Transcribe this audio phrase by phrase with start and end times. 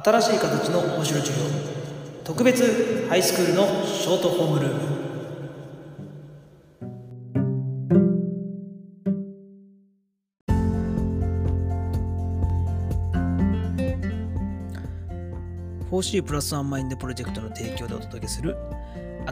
[0.00, 1.44] 新しい形の面白授業。
[2.22, 4.80] 特別ハイスクールのショートホームルーム。
[15.90, 18.56] フォーシープラスワンマインドプロジェクトの提供でお届けする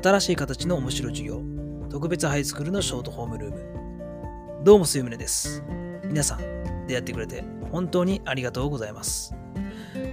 [0.03, 1.43] 新しい形の面白授業。
[1.91, 4.65] 特別ハイスクールのショートホームルーム。
[4.65, 5.63] どうもすゆむねです。
[6.03, 9.33] 皆さん出会ってくれて本当にありがとうございます。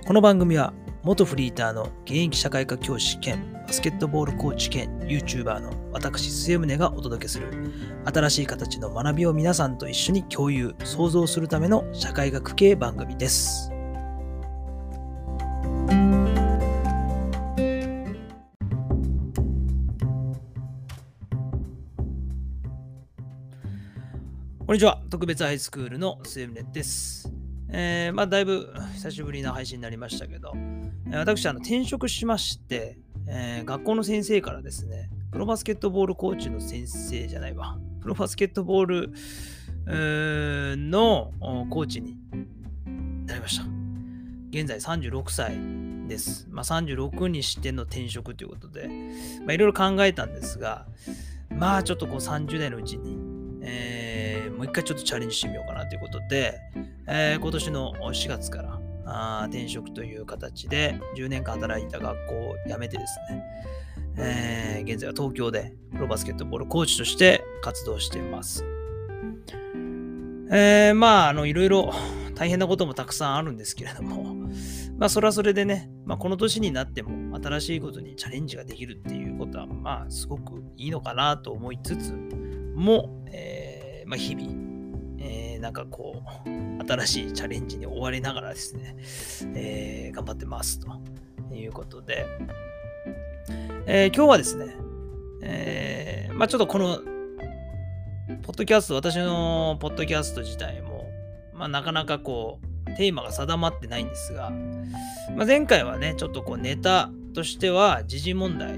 [0.06, 7.48] この番組は元フリーターの現役社会科教師兼バスケットボールコーチ兼 YouTuber の私末宗がお届けする
[8.06, 13.70] 新しい形の学びを皆さんと一緒に共有創造するための社会学系番組です。
[24.66, 25.02] こんにちは。
[25.10, 27.33] 特別ハイスクールの末宗です。
[27.76, 30.54] えー、まあ、だいぶ久しぶりな配信になりましたけど、
[31.12, 39.14] 私、あの転職しまして、えー、学校の先生からですね、プロバスケットボールコーチの先生じゃないわ、プロバスケットボール
[40.78, 41.32] の
[41.72, 42.16] コーチに
[43.26, 43.64] なりました。
[44.52, 45.58] 現在36歳
[46.08, 46.48] です。
[46.52, 48.88] まあ、36にしての転職ということで、
[49.50, 50.86] いろいろ考えたんですが、
[51.50, 53.18] まあちょっとこう30代のうちに、
[53.64, 56.60] えー、もう一回ちょっとチャレンジしてみようかなということで、
[57.08, 63.44] えー、今年の4月からあ転職という形で10年間働いた学校を辞めてですね、
[64.18, 68.66] えー、現在は東京でプロバスケットボールコーチとして活動しています。
[70.56, 71.92] えー、まあ、あの、いろいろ
[72.36, 74.36] 大変なこともたくさんあるんですけれども、
[75.00, 82.14] まあ、それはそれでね、まあ、この年になっても新しいことにチャレンジができるっていうことは、まあ、すごくいいのかなと思いつつ
[82.76, 84.73] も、えー、まあ、日々、
[85.64, 86.50] なんかこう、
[86.86, 88.98] 新しいチャレンジに追われながらですね、
[89.56, 90.88] えー、頑張ってますと
[91.56, 92.28] いうことで、
[93.86, 94.76] えー、今日はですね、
[95.42, 97.00] えー、まあちょっとこの、
[98.42, 101.10] ポッドキャスト、私のポッドキャスト自体も、
[101.54, 104.50] まあなかなかこう、テーマが定まってないんですが、
[105.34, 108.74] まあ、前回はね、ちょっとこうネタとしては時事問題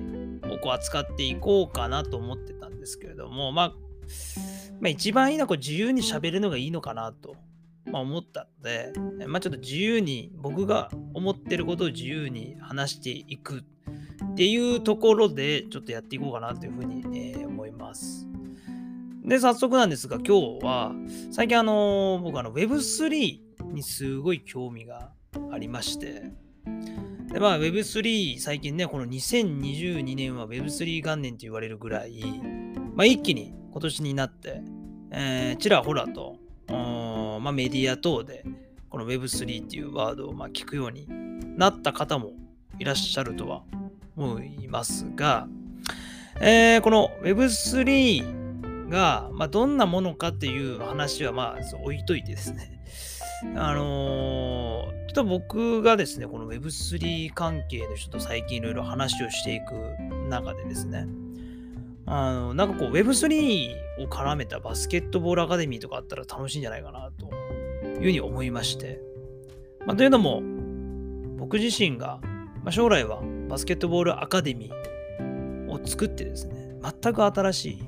[0.54, 3.85] をこう扱っていこうかなと思ってたんですけれども、まあ、
[4.80, 7.36] まあ、一番いいのはこう自由に喋るのがいいのかなと
[7.86, 8.94] まあ、思ったので、
[9.28, 18.28] まあ、ちょっと自由に僕が思ってることを自由に話していくっていうところでちょっとやっていこうかなというふうに、えー、思います。
[19.24, 20.94] で、早速なんですが今日は
[21.32, 23.40] 最近あのー、僕あの Web3
[23.74, 25.12] にすごい興味が
[25.52, 26.32] ありまして、
[27.32, 32.22] でまあ Web3 最近ね、この2022年は Web3 元年と言われるぐらい、
[32.96, 34.62] まあ、一気に今年になって、
[35.12, 36.38] えー、ちらほらと
[37.46, 38.44] まあ、メディア等で
[38.90, 41.08] この Web3 っていうワードをまあ聞くように
[41.58, 42.32] なった方も
[42.80, 43.62] いらっしゃるとは
[44.18, 45.48] 思いますが、
[46.42, 52.82] えー、この Web3 が、まあ、どんなものかっていう話はまあ置いといてですね、
[53.56, 59.76] あのー、ちょっと僕がですね、この Web3 関係の人と最近いろいろ話をしていく
[60.30, 61.06] 中でですね、
[62.06, 67.30] あの、なんかこう Web3 を絡めたバスケットボールアカデミーとかあったら楽しいんじゃないかなと
[67.86, 69.02] いうふうに思いまして。
[69.86, 70.42] まあ、というのも、
[71.38, 72.20] 僕自身が、
[72.72, 77.84] 将来はバスケットボールアカデミーを作ってですね、全く新しい、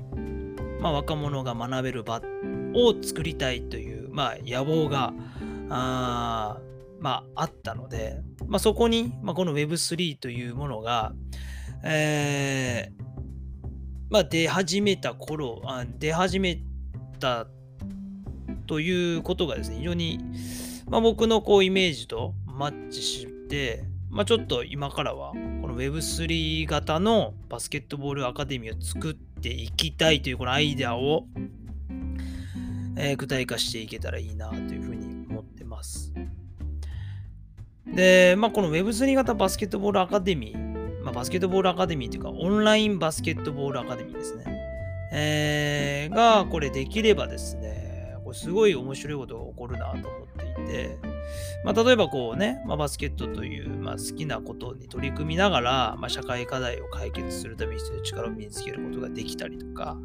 [0.80, 2.20] まあ、若者が学べる場
[2.74, 5.12] を作りたいという、まあ、野望が、
[5.70, 6.58] あ
[7.00, 11.12] まあ、あったので、まあ、そこに、まあ、この Web3 というものが、
[11.84, 13.07] えー、
[14.10, 16.60] まあ、出始めた頃あ、出始め
[17.20, 17.46] た
[18.66, 20.18] ということがですね、非常に、
[20.88, 25.36] まあ、僕のこうイメージとマッチして、まあ、ちょっと今からはこ
[25.68, 31.26] の Web3 型のバスケットボールアカデミーを作っていきたいというこのアイデアを、
[32.96, 36.14] えー、具体化していけたらいいなというふうに思ってます。
[37.86, 40.67] で、まあ、この Web3 型バスケットボールアカデミー
[41.08, 44.44] まあ、バスケットボールアカデミーというか、オンラインバスケットボールアカデミーですね。
[45.10, 50.98] えー、が、これできればですね、これすごい面白いことが起こるなと思っていて、
[51.64, 59.96] まあ、例えばこうね、まあ、バスケットという、まあ、好きなことに取り組みながら、まあ、社会課題を解決するために必要な力を身につけることができたりとか、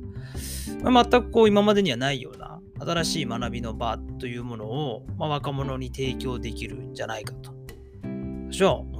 [0.83, 7.51] まあ、全くこう今までにはないような新しい学びの場というものを、まあ、若者に提供できるんじゃないかと。
[8.47, 8.92] でしょう